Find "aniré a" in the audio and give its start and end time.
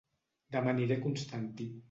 0.75-1.05